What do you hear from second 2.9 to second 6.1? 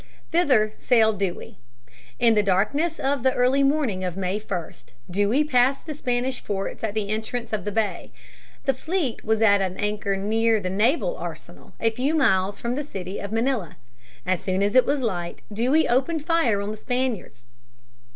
of the early morning of May 1, Dewey passed the